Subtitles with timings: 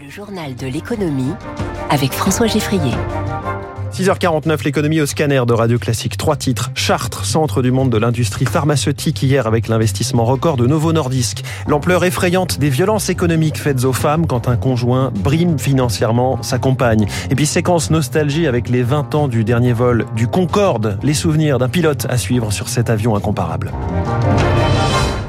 [0.00, 1.32] Le journal de l'économie
[1.90, 2.92] avec François Geffrier.
[3.92, 6.16] 6h49, l'économie au scanner de Radio Classique.
[6.16, 6.70] Trois titres.
[6.76, 11.42] Chartres, centre du monde de l'industrie pharmaceutique hier avec l'investissement record de Novo Nordisk.
[11.66, 17.06] L'ampleur effrayante des violences économiques faites aux femmes quand un conjoint brime financièrement sa compagne.
[17.30, 20.98] Et puis séquence nostalgie avec les 20 ans du dernier vol du Concorde.
[21.02, 23.72] Les souvenirs d'un pilote à suivre sur cet avion incomparable.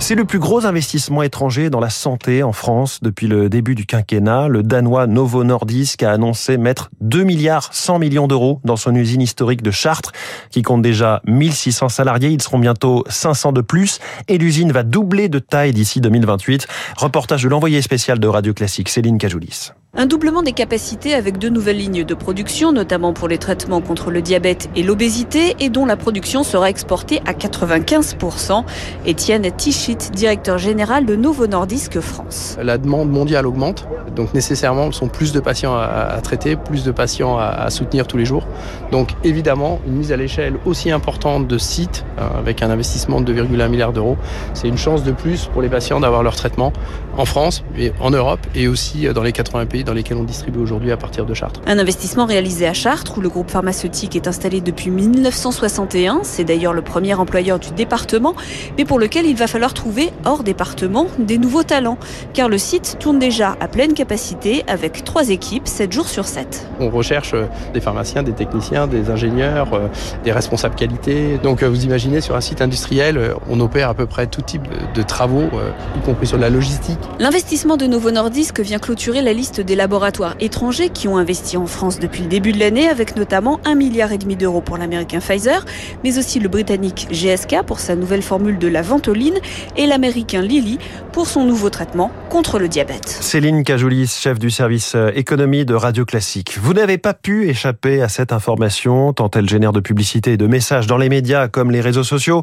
[0.00, 3.84] C'est le plus gros investissement étranger dans la santé en France depuis le début du
[3.84, 4.48] quinquennat.
[4.48, 9.20] Le Danois Novo Nordisk a annoncé mettre 2 milliards 100 millions d'euros dans son usine
[9.20, 10.12] historique de Chartres,
[10.50, 12.30] qui compte déjà 1600 salariés.
[12.30, 16.66] Ils seront bientôt 500 de plus et l'usine va doubler de taille d'ici 2028.
[16.96, 19.72] Reportage de l'envoyé spécial de Radio Classique, Céline Cajoulis.
[19.96, 24.10] Un doublement des capacités avec deux nouvelles lignes de production, notamment pour les traitements contre
[24.10, 28.64] le diabète et l'obésité, et dont la production sera exportée à 95%.
[29.06, 32.58] Étienne Tichit, directeur général de Novo Nordisk France.
[32.62, 36.90] La demande mondiale augmente, donc nécessairement, ce sont plus de patients à, traiter, plus de
[36.90, 38.46] patients à, soutenir tous les jours.
[38.92, 43.32] Donc évidemment, une mise à l'échelle aussi importante de sites, euh, avec un investissement de
[43.32, 44.18] 2,1 milliards d'euros,
[44.52, 46.74] c'est une chance de plus pour les patients d'avoir leur traitement
[47.16, 47.64] en France,
[48.00, 51.26] en Europe, et aussi dans les 80 pays dans lesquels on distribue aujourd'hui à partir
[51.26, 51.60] de Chartres.
[51.66, 56.20] Un investissement réalisé à Chartres où le groupe pharmaceutique est installé depuis 1961.
[56.22, 58.34] C'est d'ailleurs le premier employeur du département,
[58.76, 61.98] mais pour lequel il va falloir trouver hors département des nouveaux talents,
[62.34, 66.68] car le site tourne déjà à pleine capacité avec trois équipes, 7 jours sur 7.
[66.80, 69.88] On recherche euh, des pharmaciens, des techniciens, des ingénieurs, euh,
[70.24, 71.38] des responsables qualité.
[71.42, 74.68] Donc euh, vous imaginez sur un site industriel, on opère à peu près tout type
[74.94, 75.48] de travaux,
[75.96, 76.98] y compris sur la logistique.
[77.18, 81.66] L'investissement de Novo Nordisk vient clôturer la liste des laboratoires étrangers qui ont investi en
[81.66, 85.20] France depuis le début de l'année, avec notamment un milliard et demi d'euros pour l'américain
[85.20, 85.64] Pfizer,
[86.02, 89.38] mais aussi le britannique GSK pour sa nouvelle formule de la ventoline
[89.76, 90.78] et l'américain Lilly
[91.12, 93.08] pour son nouveau traitement contre le diabète.
[93.08, 96.56] Céline Cajoulis, chef du service euh, économie de Radio Classique.
[96.58, 100.46] Vous n'avez pas pu échapper à cette information, tant elle génère de publicité et de
[100.46, 102.40] messages dans les médias comme les réseaux sociaux.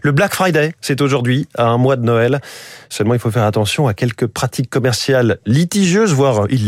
[0.00, 2.40] Le Black Friday, c'est aujourd'hui, à un mois de Noël.
[2.88, 6.61] Seulement, il faut faire attention à quelques pratiques commerciales litigieuses, voire illégales.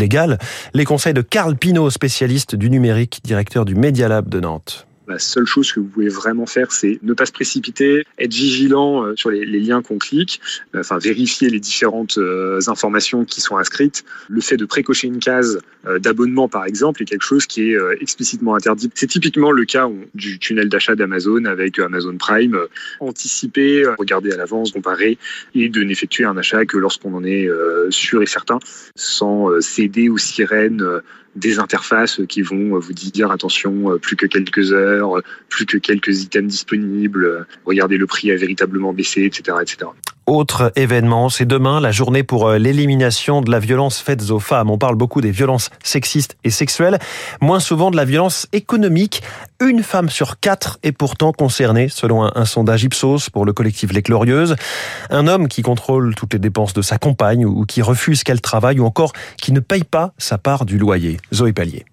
[0.74, 4.86] Les conseils de Carl Pinault, spécialiste du numérique, directeur du Media Lab de Nantes.
[5.06, 9.04] La seule chose que vous pouvez vraiment faire, c'est ne pas se précipiter, être vigilant
[9.04, 10.40] euh, sur les, liens qu'on clique,
[10.74, 14.04] euh, enfin vérifier les différentes euh, informations qui sont inscrites.
[14.28, 15.60] Le fait de précocher une case
[15.98, 18.90] d'abonnement, par exemple, est quelque chose qui est explicitement interdit.
[18.94, 22.58] C'est typiquement le cas du tunnel d'achat d'Amazon avec Amazon Prime.
[23.00, 25.18] Anticiper, regarder à l'avance, comparer
[25.54, 27.50] et de n'effectuer un achat que lorsqu'on en est
[27.90, 28.58] sûr et certain,
[28.96, 31.02] sans céder aux sirènes
[31.36, 36.50] des interfaces qui vont vous dire attention, plus que quelques heures, plus que quelques items
[36.50, 39.86] disponibles, regardez le prix a véritablement baissé, etc., etc.
[40.26, 44.70] Autre événement, c'est demain la journée pour euh, l'élimination de la violence faite aux femmes.
[44.70, 46.98] On parle beaucoup des violences sexistes et sexuelles,
[47.42, 49.22] moins souvent de la violence économique.
[49.60, 54.00] Une femme sur quatre est pourtant concernée, selon un, sondage Ipsos pour le collectif Les
[54.00, 54.56] Glorieuses.
[55.10, 58.80] Un homme qui contrôle toutes les dépenses de sa compagne ou qui refuse qu'elle travaille
[58.80, 61.18] ou encore qui ne paye pas sa part du loyer.
[61.34, 61.84] Zoé Pallier.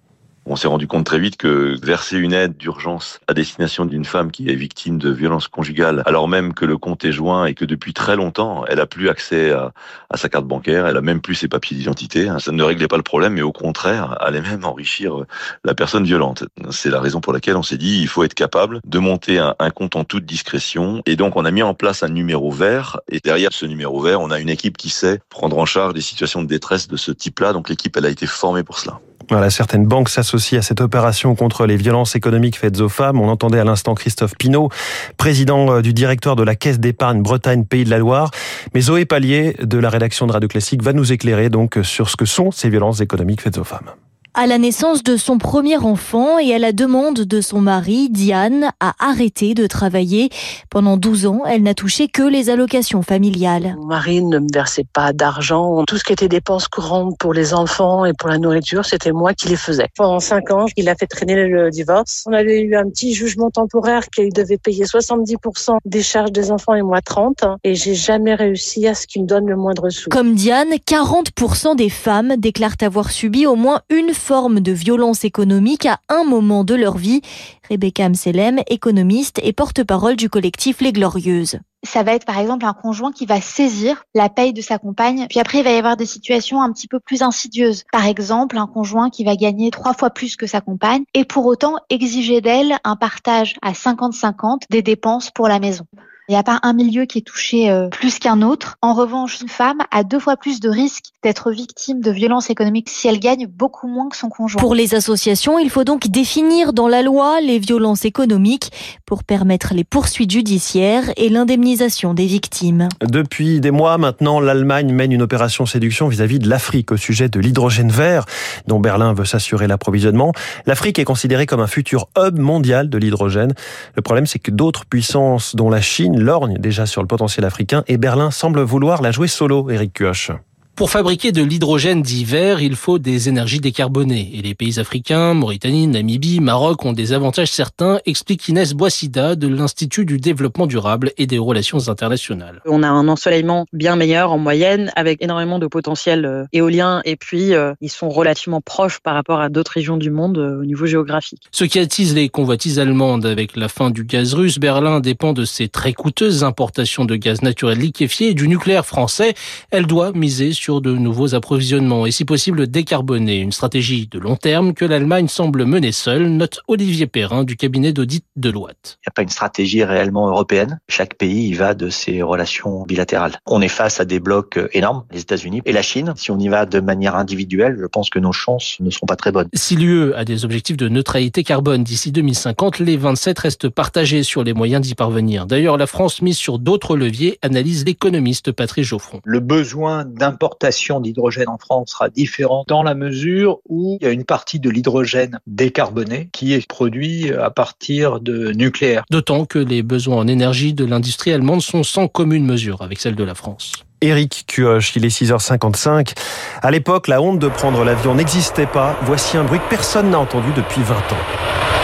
[0.44, 4.32] On s'est rendu compte très vite que verser une aide d'urgence à destination d'une femme
[4.32, 7.64] qui est victime de violences conjugales, alors même que le compte est joint et que
[7.64, 9.72] depuis très longtemps, elle a plus accès à,
[10.14, 12.96] sa carte bancaire, elle a même plus ses papiers d'identité, hein, ça ne réglait pas
[12.96, 15.24] le problème, mais au contraire, allait même enrichir
[15.64, 16.44] la personne violente.
[16.70, 19.54] C'est la raison pour laquelle on s'est dit, il faut être capable de monter un,
[19.58, 21.02] un compte en toute discrétion.
[21.06, 23.00] Et donc, on a mis en place un numéro vert.
[23.08, 26.00] Et derrière ce numéro vert, on a une équipe qui sait prendre en charge des
[26.00, 27.52] situations de détresse de ce type-là.
[27.52, 29.00] Donc, l'équipe, elle a été formée pour cela.
[29.32, 33.18] Voilà, certaines banques s'associent à cette opération contre les violences économiques faites aux femmes.
[33.18, 34.68] On entendait à l'instant Christophe Pinault,
[35.16, 38.30] président euh, du directeur de la Caisse d'épargne Bretagne Pays de la Loire.
[38.74, 42.16] Mais Zoé Pallier de la rédaction de Radio Classique va nous éclairer donc sur ce
[42.16, 43.92] que sont ces violences économiques faites aux femmes.
[44.34, 48.70] À la naissance de son premier enfant et à la demande de son mari, Diane
[48.80, 50.30] a arrêté de travailler.
[50.70, 53.76] Pendant 12 ans, elle n'a touché que les allocations familiales.
[53.78, 55.84] Mon mari ne me versait pas d'argent.
[55.86, 59.34] Tout ce qui était dépenses courantes pour les enfants et pour la nourriture, c'était moi
[59.34, 59.88] qui les faisais.
[59.98, 62.24] Pendant 5 ans, il a fait traîner le divorce.
[62.26, 66.74] On avait eu un petit jugement temporaire qu'il devait payer 70% des charges des enfants
[66.74, 67.44] et moi 30.
[67.64, 70.08] Et j'ai jamais réussi à ce qu'il me donne le moindre sou.
[70.08, 75.84] Comme Diane, 40% des femmes déclarent avoir subi au moins une forme de violence économique
[75.84, 77.22] à un moment de leur vie.
[77.68, 81.58] Rebecca Amselem, économiste et porte-parole du collectif Les Glorieuses.
[81.84, 85.26] Ça va être par exemple un conjoint qui va saisir la paye de sa compagne.
[85.28, 87.82] Puis après, il va y avoir des situations un petit peu plus insidieuses.
[87.90, 91.44] Par exemple, un conjoint qui va gagner trois fois plus que sa compagne et pour
[91.46, 95.84] autant exiger d'elle un partage à 50-50 des dépenses pour la maison.
[96.28, 98.76] Il n'y a pas un milieu qui est touché euh, plus qu'un autre.
[98.80, 102.90] En revanche, une femme a deux fois plus de risques d'être victime de violences économiques
[102.90, 104.60] si elle gagne beaucoup moins que son conjoint.
[104.60, 108.70] Pour les associations, il faut donc définir dans la loi les violences économiques
[109.04, 112.88] pour permettre les poursuites judiciaires et l'indemnisation des victimes.
[113.00, 117.40] Depuis des mois maintenant, l'Allemagne mène une opération séduction vis-à-vis de l'Afrique au sujet de
[117.40, 118.26] l'hydrogène vert
[118.68, 120.32] dont Berlin veut s'assurer l'approvisionnement.
[120.66, 123.54] L'Afrique est considérée comme un futur hub mondial de l'hydrogène.
[123.96, 127.84] Le problème, c'est que d'autres puissances, dont la Chine, lorgnent déjà sur le potentiel africain
[127.86, 130.32] et Berlin semble vouloir la jouer solo, Eric Kioch.
[130.74, 134.30] Pour fabriquer de l'hydrogène d'hiver, il faut des énergies décarbonées.
[134.32, 139.48] Et les pays africains, Mauritanie, Namibie, Maroc ont des avantages certains, explique Inès Boissida de
[139.48, 142.62] l'Institut du développement durable et des relations internationales.
[142.64, 147.16] On a un ensoleillement bien meilleur en moyenne, avec énormément de potentiel euh, éolien, et
[147.16, 150.64] puis euh, ils sont relativement proches par rapport à d'autres régions du monde euh, au
[150.64, 151.42] niveau géographique.
[151.52, 155.44] Ce qui attise les convoitises allemandes avec la fin du gaz russe, Berlin dépend de
[155.44, 159.34] ses très coûteuses importations de gaz naturel liquéfié et du nucléaire français.
[159.70, 163.40] Elle doit miser sur de nouveaux approvisionnements et si possible décarboner.
[163.40, 167.92] Une stratégie de long terme que l'Allemagne semble mener seule, note Olivier Perrin du cabinet
[167.92, 168.98] d'audit de Deloitte.
[169.00, 170.78] Il n'y a pas une stratégie réellement européenne.
[170.88, 173.32] Chaque pays y va de ses relations bilatérales.
[173.46, 176.12] On est face à des blocs énormes, les États-Unis et la Chine.
[176.16, 179.16] Si on y va de manière individuelle, je pense que nos chances ne seront pas
[179.16, 179.48] très bonnes.
[179.54, 184.44] Si l'UE a des objectifs de neutralité carbone d'ici 2050, les 27 restent partagés sur
[184.44, 185.46] les moyens d'y parvenir.
[185.46, 189.20] D'ailleurs, la France mise sur d'autres leviers, analyse l'économiste Patrice Geoffron.
[189.24, 190.04] Le besoin
[190.52, 194.60] d'importation d'hydrogène en France sera différent dans la mesure où il y a une partie
[194.60, 199.04] de l'hydrogène décarboné qui est produit à partir de nucléaire.
[199.10, 203.14] D'autant que les besoins en énergie de l'industrie allemande sont sans commune mesure avec celle
[203.14, 203.72] de la France.
[204.02, 206.14] Éric Cuoche, il est 6h55.
[206.60, 208.98] À l'époque, la honte de prendre l'avion n'existait pas.
[209.02, 211.81] Voici un bruit que personne n'a entendu depuis 20 ans.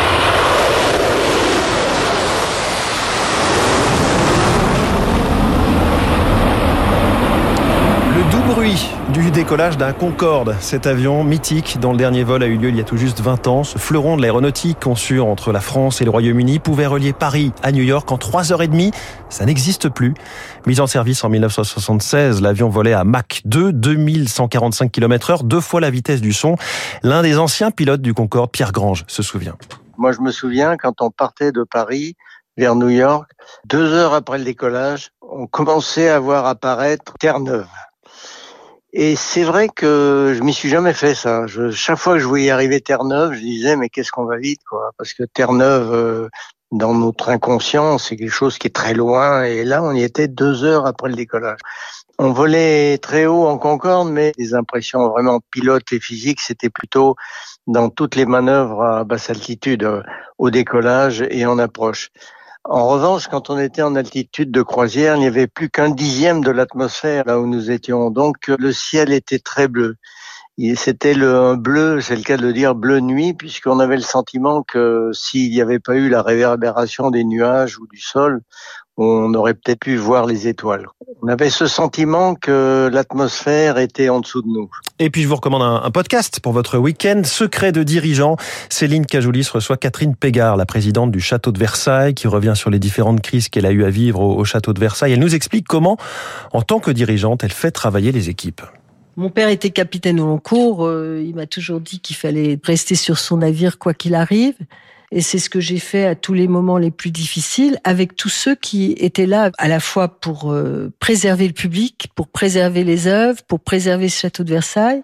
[9.23, 10.55] Du décollage d'un Concorde.
[10.61, 13.21] Cet avion mythique, dont le dernier vol a eu lieu il y a tout juste
[13.21, 17.13] 20 ans, ce fleuron de l'aéronautique conçu entre la France et le Royaume-Uni pouvait relier
[17.13, 18.95] Paris à New York en 3h30.
[19.29, 20.15] Ça n'existe plus.
[20.67, 25.81] Mis en service en 1976, l'avion volait à Mach 2, 2145 km heure, deux fois
[25.81, 26.57] la vitesse du son.
[27.03, 29.57] L'un des anciens pilotes du Concorde, Pierre Grange, se souvient.
[29.97, 32.15] Moi, je me souviens quand on partait de Paris
[32.57, 33.31] vers New York,
[33.67, 37.67] deux heures après le décollage, on commençait à voir apparaître Terre-Neuve.
[38.93, 41.47] Et c'est vrai que je m'y suis jamais fait ça.
[41.47, 44.61] Je, chaque fois que je voyais arriver Terre-Neuve, je disais mais qu'est-ce qu'on va vite
[44.69, 46.29] quoi Parce que Terre-Neuve, euh,
[46.73, 49.43] dans notre inconscient, c'est quelque chose qui est très loin.
[49.45, 51.59] Et là, on y était deux heures après le décollage.
[52.19, 57.15] On volait très haut en Concorde, mais les impressions vraiment pilotes et physiques, c'était plutôt
[57.67, 60.03] dans toutes les manœuvres à basse altitude, euh,
[60.39, 62.11] au décollage et en approche.
[62.65, 66.43] En revanche, quand on était en altitude de croisière, il n'y avait plus qu'un dixième
[66.43, 68.11] de l'atmosphère là où nous étions.
[68.11, 69.97] Donc le ciel était très bleu.
[70.75, 74.63] C'était le bleu, c'est le cas de le dire, bleu nuit, puisqu'on avait le sentiment
[74.63, 78.43] que s'il n'y avait pas eu la réverbération des nuages ou du sol,
[78.97, 80.87] on aurait peut-être pu voir les étoiles.
[81.23, 84.69] On avait ce sentiment que l'atmosphère était en dessous de nous.
[84.99, 88.37] Et puis je vous recommande un, podcast pour votre week-end, Secret de dirigeant.
[88.69, 92.81] Céline Cajoulis reçoit Catherine Pégard, la présidente du château de Versailles, qui revient sur les
[92.81, 95.13] différentes crises qu'elle a eu à vivre au, château de Versailles.
[95.13, 95.97] Elle nous explique comment,
[96.53, 98.63] en tant que dirigeante, elle fait travailler les équipes.
[99.19, 100.87] Mon père était capitaine au long cours.
[100.87, 104.55] Euh, il m'a toujours dit qu'il fallait rester sur son navire quoi qu'il arrive.
[105.11, 108.29] Et c'est ce que j'ai fait à tous les moments les plus difficiles avec tous
[108.29, 113.09] ceux qui étaient là à la fois pour euh, préserver le public, pour préserver les
[113.09, 115.03] œuvres, pour préserver ce château de Versailles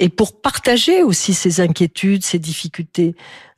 [0.00, 3.14] et pour partager aussi ses inquiétudes, ses difficultés.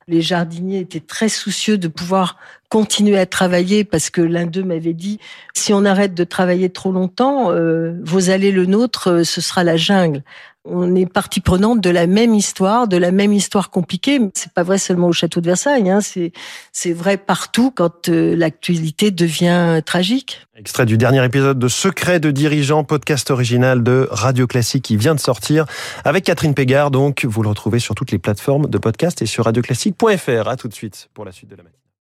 [0.07, 2.37] Les jardiniers étaient très soucieux de pouvoir
[2.69, 5.19] continuer à travailler parce que l'un d'eux m'avait dit
[5.55, 9.65] si on arrête de travailler trop longtemps, euh, vous allez le nôtre, euh, ce sera
[9.65, 10.23] la jungle
[10.65, 14.19] on est partie prenante de la même histoire, de la même histoire compliquée.
[14.33, 16.01] C'est pas vrai seulement au château de Versailles, hein.
[16.01, 16.33] c'est
[16.73, 20.41] c'est vrai partout quand euh, l'actualité devient tragique.
[20.57, 25.15] Extrait du dernier épisode de Secret de dirigeant, podcast original de Radio Classique qui vient
[25.15, 25.67] de sortir
[26.05, 26.91] avec Catherine Pégard.
[26.91, 30.49] Donc, vous le retrouvez sur toutes les plateformes de podcast et sur radioclassique.fr.
[30.49, 31.84] À tout de suite pour la suite de la matinée.